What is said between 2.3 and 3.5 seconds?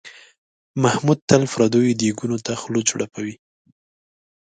ته خوله چړپوي.